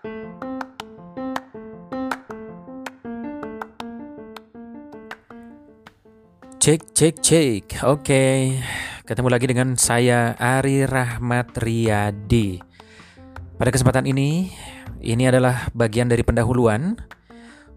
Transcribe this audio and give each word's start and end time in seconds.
Cek, 0.00 0.16
cek, 6.96 7.14
cek. 7.20 7.84
Oke, 7.84 8.56
ketemu 9.04 9.28
lagi 9.28 9.44
dengan 9.44 9.76
saya 9.76 10.32
Ari 10.40 10.88
Rahmat 10.88 11.52
Riyadi. 11.60 12.64
Pada 13.60 13.68
kesempatan 13.68 14.08
ini, 14.08 14.48
ini 15.04 15.28
adalah 15.28 15.68
bagian 15.76 16.08
dari 16.08 16.24
pendahuluan 16.24 16.96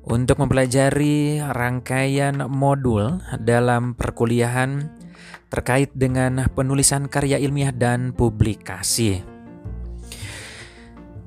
untuk 0.08 0.40
mempelajari 0.40 1.44
rangkaian 1.44 2.48
modul 2.48 3.20
dalam 3.44 4.00
perkuliahan 4.00 4.96
terkait 5.52 5.92
dengan 5.92 6.48
penulisan 6.56 7.12
karya 7.12 7.36
ilmiah 7.44 7.76
dan 7.76 8.16
publikasi. 8.16 9.33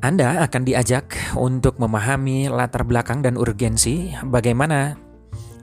Anda 0.04 0.44
akan 0.44 0.62
diajak 0.68 1.16
untuk 1.40 1.80
memahami 1.80 2.52
latar 2.52 2.84
belakang 2.84 3.24
dan 3.24 3.40
urgensi 3.40 4.12
bagaimana 4.28 5.06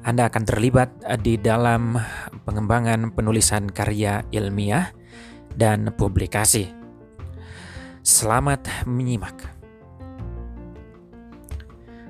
anda 0.04 0.28
akan 0.28 0.44
terlibat 0.44 1.00
di 1.24 1.40
dalam 1.40 1.96
pengembangan 2.44 3.16
penulisan 3.16 3.72
karya 3.72 4.20
ilmiah 4.36 4.92
dan 5.56 5.96
publikasi. 5.96 6.68
Selamat 8.04 8.68
menyimak. 8.84 9.32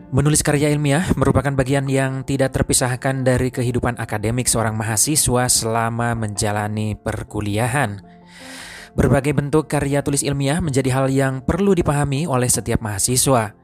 Menulis 0.10 0.42
karya 0.42 0.74
ilmiah 0.74 1.06
merupakan 1.14 1.54
bagian 1.54 1.86
yang 1.86 2.26
tidak 2.26 2.54
terpisahkan 2.58 3.22
dari 3.22 3.54
kehidupan 3.54 4.02
akademik 4.02 4.50
seorang 4.50 4.74
mahasiswa 4.74 5.46
selama 5.46 6.18
menjalani 6.18 6.98
perkuliahan. 6.98 8.02
Berbagai 8.94 9.34
bentuk 9.34 9.66
karya 9.66 10.06
tulis 10.06 10.22
ilmiah 10.22 10.62
menjadi 10.62 10.90
hal 10.94 11.08
yang 11.10 11.42
perlu 11.42 11.74
dipahami 11.74 12.30
oleh 12.30 12.46
setiap 12.46 12.80
mahasiswa 12.80 13.58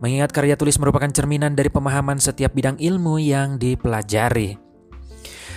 mengingat 0.00 0.32
karya 0.32 0.56
tulis 0.56 0.76
merupakan 0.76 1.08
cerminan 1.08 1.56
dari 1.56 1.72
pemahaman 1.72 2.20
setiap 2.20 2.52
bidang 2.52 2.76
ilmu 2.76 3.16
yang 3.20 3.56
dipelajari. 3.56 4.60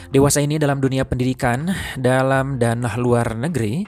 Dewasa 0.10 0.42
ini 0.42 0.58
dalam 0.58 0.82
dunia 0.82 1.06
pendidikan, 1.06 1.70
dalam 1.94 2.58
dan 2.58 2.82
luar 2.98 3.38
negeri, 3.38 3.86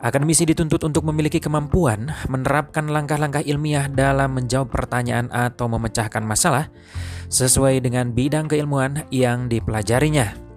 akademisi 0.00 0.48
dituntut 0.48 0.80
untuk 0.80 1.04
memiliki 1.04 1.44
kemampuan 1.44 2.08
menerapkan 2.24 2.88
langkah-langkah 2.88 3.44
ilmiah 3.44 3.84
dalam 3.92 4.32
menjawab 4.32 4.72
pertanyaan 4.72 5.28
atau 5.28 5.68
memecahkan 5.68 6.24
masalah 6.24 6.72
sesuai 7.28 7.84
dengan 7.84 8.16
bidang 8.16 8.48
keilmuan 8.48 9.04
yang 9.12 9.52
dipelajarinya. 9.52 10.47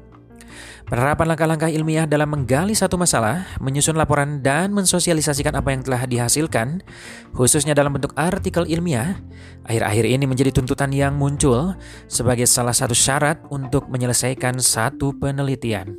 Penerapan 0.91 1.23
langkah-langkah 1.23 1.71
ilmiah 1.71 2.03
dalam 2.03 2.27
menggali 2.35 2.75
satu 2.75 2.99
masalah, 2.99 3.47
menyusun 3.63 3.95
laporan, 3.95 4.43
dan 4.43 4.75
mensosialisasikan 4.75 5.55
apa 5.55 5.71
yang 5.71 5.87
telah 5.87 6.03
dihasilkan, 6.03 6.83
khususnya 7.31 7.71
dalam 7.71 7.95
bentuk 7.95 8.11
artikel 8.19 8.67
ilmiah, 8.67 9.23
akhir-akhir 9.63 10.03
ini 10.03 10.27
menjadi 10.27 10.51
tuntutan 10.51 10.91
yang 10.91 11.15
muncul 11.15 11.79
sebagai 12.11 12.43
salah 12.43 12.75
satu 12.75 12.91
syarat 12.91 13.39
untuk 13.47 13.87
menyelesaikan 13.87 14.59
satu 14.59 15.15
penelitian. 15.15 15.95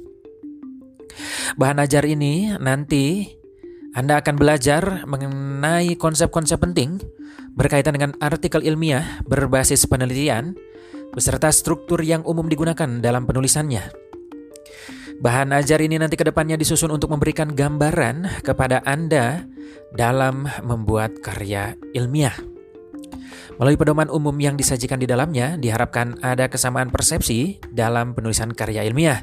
Bahan 1.56 1.80
ajar 1.80 2.04
ini 2.04 2.52
nanti 2.60 3.32
Anda 3.96 4.20
akan 4.20 4.36
belajar 4.36 5.08
mengenai 5.08 5.96
konsep-konsep 5.96 6.60
penting 6.60 7.00
berkaitan 7.56 7.96
dengan 7.96 8.12
artikel 8.20 8.60
ilmiah 8.60 9.24
berbasis 9.24 9.88
penelitian, 9.88 10.52
beserta 11.16 11.48
struktur 11.48 12.04
yang 12.04 12.20
umum 12.28 12.44
digunakan 12.44 13.00
dalam 13.00 13.24
penulisannya. 13.24 14.01
Bahan 15.22 15.54
ajar 15.54 15.78
ini 15.78 16.02
nanti 16.02 16.18
ke 16.18 16.26
depannya 16.26 16.58
disusun 16.58 16.90
untuk 16.90 17.14
memberikan 17.14 17.54
gambaran 17.54 18.42
kepada 18.42 18.82
Anda 18.82 19.46
dalam 19.94 20.50
membuat 20.66 21.22
karya 21.22 21.78
ilmiah. 21.94 22.34
Melalui 23.54 23.78
pedoman 23.78 24.10
umum 24.10 24.34
yang 24.42 24.58
disajikan 24.58 24.98
di 24.98 25.06
dalamnya, 25.06 25.54
diharapkan 25.54 26.18
ada 26.26 26.50
kesamaan 26.50 26.90
persepsi 26.90 27.62
dalam 27.70 28.18
penulisan 28.18 28.50
karya 28.50 28.82
ilmiah, 28.82 29.22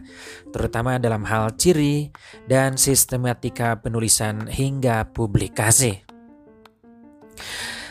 terutama 0.56 1.04
dalam 1.04 1.28
hal 1.28 1.52
ciri 1.60 2.16
dan 2.48 2.80
sistematika 2.80 3.76
penulisan 3.84 4.48
hingga 4.48 5.12
publikasi. 5.12 6.00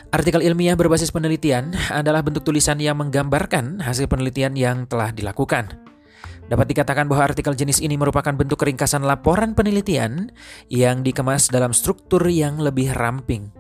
Artikel 0.08 0.40
ilmiah 0.40 0.80
berbasis 0.80 1.12
penelitian 1.12 1.76
adalah 1.92 2.24
bentuk 2.24 2.40
tulisan 2.40 2.80
yang 2.80 2.96
menggambarkan 2.96 3.84
hasil 3.84 4.08
penelitian 4.08 4.56
yang 4.56 4.88
telah 4.88 5.12
dilakukan. 5.12 5.87
Dapat 6.48 6.66
dikatakan 6.72 7.04
bahwa 7.12 7.28
artikel 7.28 7.52
jenis 7.52 7.84
ini 7.84 8.00
merupakan 8.00 8.32
bentuk 8.32 8.64
ringkasan 8.64 9.04
laporan 9.04 9.52
penelitian 9.52 10.32
yang 10.72 11.04
dikemas 11.04 11.52
dalam 11.52 11.76
struktur 11.76 12.24
yang 12.24 12.56
lebih 12.56 12.96
ramping. 12.96 13.52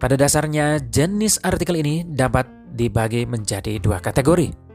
Pada 0.00 0.16
dasarnya, 0.16 0.80
jenis 0.80 1.44
artikel 1.44 1.76
ini 1.76 2.08
dapat 2.08 2.48
dibagi 2.72 3.28
menjadi 3.28 3.76
dua 3.76 4.00
kategori. 4.00 4.70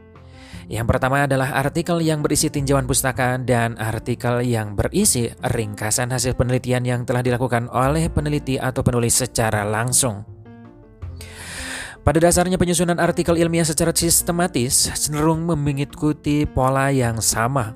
Yang 0.66 0.86
pertama 0.86 1.26
adalah 1.26 1.54
artikel 1.54 2.02
yang 2.02 2.26
berisi 2.26 2.50
tinjauan 2.50 2.90
pustaka 2.90 3.38
dan 3.38 3.78
artikel 3.78 4.42
yang 4.42 4.74
berisi 4.74 5.30
ringkasan 5.30 6.10
hasil 6.10 6.34
penelitian 6.34 6.82
yang 6.82 7.00
telah 7.06 7.22
dilakukan 7.22 7.70
oleh 7.70 8.10
peneliti 8.10 8.58
atau 8.58 8.82
penulis 8.82 9.14
secara 9.14 9.62
langsung. 9.62 10.35
Pada 12.06 12.22
dasarnya 12.22 12.54
penyusunan 12.54 13.02
artikel 13.02 13.34
ilmiah 13.34 13.66
secara 13.66 13.90
sistematis 13.90 14.94
cenderung 14.94 15.42
mengikuti 15.42 16.46
pola 16.46 16.94
yang 16.94 17.18
sama. 17.18 17.74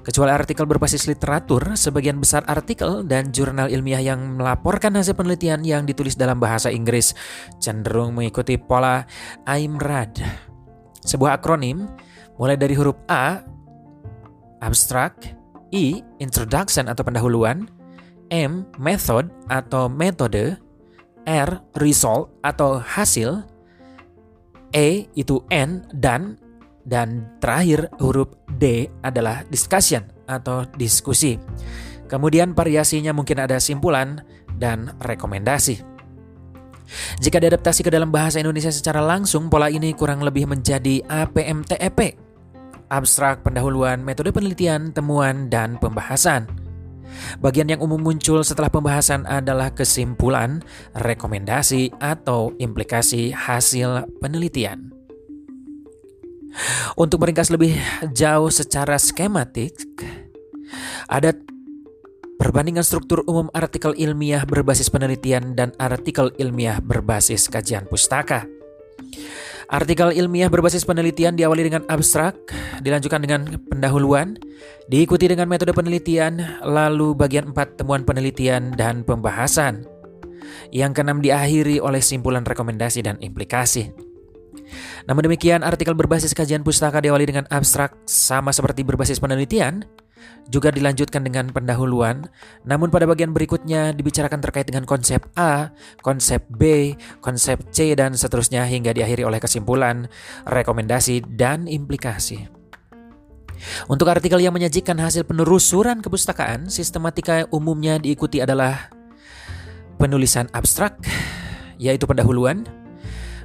Kecuali 0.00 0.32
artikel 0.32 0.64
berbasis 0.64 1.04
literatur, 1.04 1.76
sebagian 1.76 2.16
besar 2.16 2.48
artikel 2.48 3.04
dan 3.04 3.28
jurnal 3.28 3.68
ilmiah 3.68 4.00
yang 4.00 4.40
melaporkan 4.40 4.96
hasil 4.96 5.12
penelitian 5.12 5.68
yang 5.68 5.84
ditulis 5.84 6.16
dalam 6.16 6.40
bahasa 6.40 6.72
Inggris 6.72 7.12
cenderung 7.60 8.16
mengikuti 8.16 8.56
pola 8.56 9.04
IMRAD. 9.44 10.24
Sebuah 11.04 11.36
akronim 11.36 11.92
mulai 12.40 12.56
dari 12.56 12.72
huruf 12.72 12.96
A, 13.12 13.44
abstrak, 14.64 15.28
I, 15.76 16.00
introduction 16.24 16.88
atau 16.88 17.04
pendahuluan, 17.04 17.68
M, 18.32 18.64
method 18.80 19.28
atau 19.52 19.92
metode, 19.92 20.56
R 21.26 21.62
result 21.78 22.32
atau 22.42 22.82
hasil, 22.82 23.46
E 24.72 25.06
itu 25.14 25.44
N 25.52 25.84
dan 25.92 26.40
dan 26.82 27.38
terakhir 27.38 27.92
huruf 28.02 28.34
D 28.58 28.90
adalah 29.06 29.46
discussion 29.46 30.02
atau 30.26 30.66
diskusi. 30.74 31.38
Kemudian 32.10 32.52
variasinya 32.52 33.14
mungkin 33.14 33.40
ada 33.40 33.56
simpulan 33.62 34.20
dan 34.58 34.92
rekomendasi. 35.00 35.80
Jika 37.24 37.40
diadaptasi 37.40 37.80
ke 37.86 37.90
dalam 37.90 38.12
bahasa 38.12 38.36
Indonesia 38.36 38.68
secara 38.68 39.00
langsung, 39.00 39.48
pola 39.48 39.72
ini 39.72 39.96
kurang 39.96 40.20
lebih 40.20 40.44
menjadi 40.44 41.00
APMTEP. 41.08 42.20
Abstrak 42.92 43.40
pendahuluan 43.40 44.04
metode 44.04 44.28
penelitian, 44.28 44.92
temuan, 44.92 45.48
dan 45.48 45.80
pembahasan. 45.80 46.44
Bagian 47.40 47.68
yang 47.70 47.82
umum 47.84 48.00
muncul 48.00 48.40
setelah 48.46 48.68
pembahasan 48.68 49.26
adalah 49.28 49.72
kesimpulan, 49.74 50.62
rekomendasi, 50.96 51.92
atau 51.98 52.54
implikasi 52.56 53.34
hasil 53.34 54.08
penelitian. 54.22 54.92
Untuk 57.00 57.24
meringkas 57.24 57.48
lebih 57.48 57.72
jauh 58.12 58.52
secara 58.52 59.00
skematik, 59.00 59.72
ada 61.08 61.32
perbandingan 62.36 62.84
struktur 62.84 63.24
umum 63.24 63.48
artikel 63.56 63.96
ilmiah 63.96 64.44
berbasis 64.44 64.92
penelitian 64.92 65.56
dan 65.56 65.72
artikel 65.80 66.28
ilmiah 66.36 66.82
berbasis 66.84 67.48
kajian 67.48 67.88
pustaka. 67.88 68.44
Artikel 69.72 70.12
ilmiah 70.12 70.52
berbasis 70.52 70.84
penelitian 70.84 71.32
diawali 71.32 71.64
dengan 71.64 71.88
abstrak, 71.88 72.36
dilanjutkan 72.84 73.24
dengan 73.24 73.56
pendahuluan, 73.72 74.36
diikuti 74.92 75.24
dengan 75.24 75.48
metode 75.48 75.72
penelitian, 75.72 76.60
lalu 76.60 77.16
bagian 77.16 77.56
4 77.56 77.80
temuan 77.80 78.04
penelitian 78.04 78.76
dan 78.76 79.00
pembahasan. 79.00 79.88
Yang 80.76 81.00
keenam 81.00 81.24
diakhiri 81.24 81.80
oleh 81.80 82.04
simpulan 82.04 82.44
rekomendasi 82.44 83.00
dan 83.00 83.16
implikasi. 83.24 83.88
Namun 85.08 85.24
demikian, 85.24 85.64
artikel 85.64 85.96
berbasis 85.96 86.36
kajian 86.36 86.60
pustaka 86.60 87.00
diawali 87.00 87.24
dengan 87.24 87.48
abstrak 87.48 87.96
sama 88.04 88.52
seperti 88.52 88.84
berbasis 88.84 89.24
penelitian, 89.24 89.88
juga 90.50 90.74
dilanjutkan 90.74 91.22
dengan 91.24 91.48
pendahuluan, 91.48 92.28
namun 92.66 92.92
pada 92.92 93.06
bagian 93.06 93.30
berikutnya 93.32 93.94
dibicarakan 93.96 94.42
terkait 94.42 94.66
dengan 94.68 94.84
konsep 94.84 95.22
A, 95.38 95.72
konsep 96.04 96.44
B, 96.50 96.92
konsep 97.22 97.62
C, 97.70 97.94
dan 97.94 98.12
seterusnya 98.18 98.66
hingga 98.66 98.92
diakhiri 98.92 99.22
oleh 99.24 99.38
kesimpulan, 99.38 100.10
rekomendasi, 100.44 101.24
dan 101.38 101.70
implikasi. 101.70 102.50
Untuk 103.86 104.10
artikel 104.10 104.42
yang 104.42 104.52
menyajikan 104.52 104.98
hasil 104.98 105.22
penelusuran 105.22 106.02
kepustakaan, 106.02 106.66
sistematika 106.66 107.46
umumnya 107.54 107.96
diikuti 108.02 108.42
adalah 108.42 108.90
penulisan 110.02 110.50
abstrak, 110.50 110.98
yaitu 111.78 112.04
pendahuluan, 112.10 112.66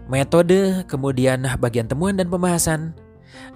metode, 0.10 0.84
kemudian 0.90 1.46
bagian 1.62 1.86
temuan 1.86 2.18
dan 2.18 2.34
pembahasan, 2.34 2.98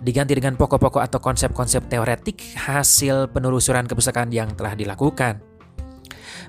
diganti 0.02 0.34
dengan 0.34 0.58
pokok-pokok 0.58 1.02
atau 1.02 1.22
konsep-konsep 1.22 1.86
teoretik 1.88 2.42
hasil 2.58 3.30
penelusuran 3.30 3.86
kepustakaan 3.86 4.34
yang 4.34 4.50
telah 4.58 4.74
dilakukan. 4.74 5.40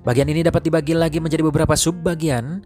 Bagian 0.03 0.27
ini 0.33 0.43
dapat 0.43 0.67
dibagi 0.67 0.97
lagi 0.97 1.23
menjadi 1.23 1.47
beberapa 1.47 1.79
subbagian 1.79 2.65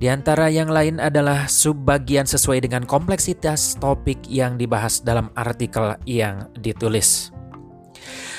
Di 0.00 0.08
antara 0.08 0.48
yang 0.48 0.72
lain 0.72 0.96
adalah 0.96 1.44
subbagian 1.44 2.24
sesuai 2.24 2.64
dengan 2.64 2.88
kompleksitas 2.88 3.76
topik 3.76 4.24
yang 4.32 4.56
dibahas 4.56 5.04
dalam 5.04 5.28
artikel 5.36 5.92
yang 6.08 6.48
ditulis. 6.56 7.28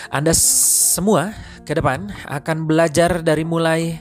Anda 0.10 0.34
semua 0.34 1.38
ke 1.62 1.78
depan 1.78 2.10
akan 2.26 2.66
belajar 2.66 3.22
dari 3.22 3.46
mulai 3.46 3.94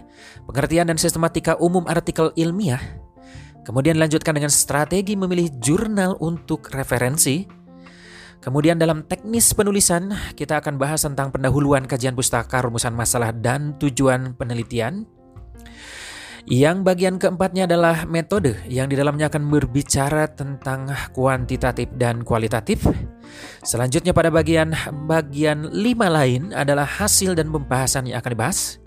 pengertian 0.48 0.88
dan 0.88 0.96
sistematika 0.96 1.60
umum 1.60 1.84
artikel 1.84 2.32
ilmiah, 2.32 2.80
kemudian 3.68 4.00
lanjutkan 4.00 4.40
dengan 4.40 4.48
strategi 4.48 5.12
memilih 5.12 5.52
jurnal 5.60 6.16
untuk 6.16 6.72
referensi, 6.72 7.44
Kemudian 8.40 8.80
dalam 8.80 9.04
teknis 9.04 9.52
penulisan, 9.52 10.16
kita 10.32 10.64
akan 10.64 10.80
bahas 10.80 11.04
tentang 11.04 11.28
pendahuluan 11.28 11.84
kajian 11.84 12.16
pustaka, 12.16 12.64
rumusan 12.64 12.96
masalah, 12.96 13.36
dan 13.36 13.76
tujuan 13.76 14.32
penelitian. 14.32 15.04
Yang 16.48 16.76
bagian 16.80 17.20
keempatnya 17.20 17.68
adalah 17.68 18.08
metode 18.08 18.56
yang 18.64 18.88
di 18.88 18.96
dalamnya 18.96 19.28
akan 19.28 19.44
berbicara 19.44 20.24
tentang 20.32 20.88
kuantitatif 21.12 21.92
dan 22.00 22.24
kualitatif. 22.24 22.80
Selanjutnya 23.60 24.16
pada 24.16 24.32
bagian 24.32 24.72
bagian 25.04 25.68
lima 25.68 26.08
lain 26.08 26.56
adalah 26.56 26.88
hasil 26.88 27.36
dan 27.36 27.52
pembahasan 27.52 28.08
yang 28.08 28.24
akan 28.24 28.32
dibahas. 28.32 28.80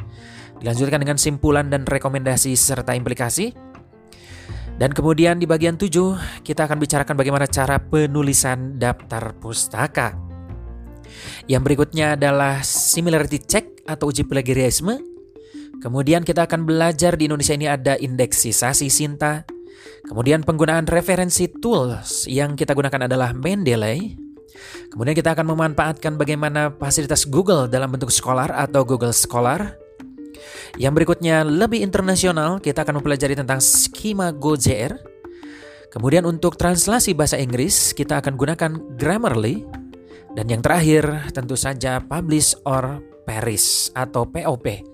Dilanjutkan 0.65 0.99
dengan 1.05 1.21
simpulan 1.21 1.69
dan 1.69 1.85
rekomendasi 1.85 2.57
serta 2.57 2.97
implikasi. 2.97 3.53
Dan 4.73 4.89
kemudian 4.89 5.37
di 5.37 5.45
bagian 5.45 5.77
7 5.77 6.41
kita 6.41 6.65
akan 6.65 6.77
bicarakan 6.81 7.13
bagaimana 7.13 7.45
cara 7.45 7.77
penulisan 7.77 8.81
daftar 8.81 9.37
pustaka. 9.37 10.17
Yang 11.45 11.61
berikutnya 11.61 12.17
adalah 12.17 12.65
similarity 12.65 13.37
check 13.37 13.85
atau 13.85 14.09
uji 14.09 14.25
plagiarisme. 14.25 14.97
Kemudian 15.77 16.25
kita 16.25 16.47
akan 16.47 16.65
belajar 16.65 17.19
di 17.19 17.27
Indonesia 17.27 17.53
ini 17.53 17.67
ada 17.69 17.99
indeksisasi 17.99 18.87
Sinta. 18.87 19.45
Kemudian 20.07 20.41
penggunaan 20.41 20.87
referensi 20.87 21.47
tools 21.47 22.25
yang 22.25 22.55
kita 22.55 22.71
gunakan 22.73 23.05
adalah 23.05 23.35
Mendeley. 23.35 24.15
Kemudian 24.89 25.15
kita 25.17 25.35
akan 25.35 25.53
memanfaatkan 25.53 26.15
bagaimana 26.15 26.73
fasilitas 26.77 27.27
Google 27.27 27.67
dalam 27.67 27.91
bentuk 27.91 28.13
Scholar 28.13 28.49
atau 28.53 28.85
Google 28.87 29.11
Scholar. 29.11 29.82
Yang 30.75 30.93
berikutnya 30.97 31.45
lebih 31.45 31.85
internasional, 31.85 32.57
kita 32.57 32.81
akan 32.81 32.99
mempelajari 32.99 33.37
tentang 33.37 33.61
skema 33.61 34.33
GoJR. 34.33 34.97
Kemudian 35.93 36.25
untuk 36.25 36.57
translasi 36.57 37.13
bahasa 37.13 37.37
Inggris, 37.37 37.93
kita 37.93 38.17
akan 38.17 38.33
gunakan 38.33 38.71
Grammarly. 38.97 39.61
Dan 40.33 40.49
yang 40.49 40.65
terakhir, 40.65 41.29
tentu 41.29 41.53
saja 41.53 42.01
Publish 42.01 42.57
or 42.65 42.97
Perish 43.29 43.93
atau 43.93 44.25
POP. 44.25 44.93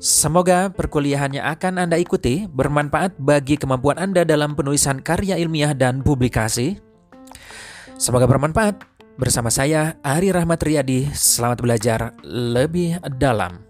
Semoga 0.00 0.72
perkuliahannya 0.72 1.44
akan 1.44 1.84
Anda 1.84 2.00
ikuti 2.00 2.48
bermanfaat 2.48 3.20
bagi 3.20 3.60
kemampuan 3.60 4.00
Anda 4.00 4.24
dalam 4.24 4.56
penulisan 4.56 5.04
karya 5.04 5.36
ilmiah 5.36 5.76
dan 5.76 6.00
publikasi. 6.00 6.80
Semoga 8.00 8.24
bermanfaat. 8.24 8.80
Bersama 9.20 9.52
saya 9.52 10.00
Ari 10.00 10.32
Rahmat 10.32 10.64
Riyadi, 10.64 11.12
selamat 11.12 11.60
belajar 11.60 12.16
lebih 12.24 12.96
dalam. 13.20 13.69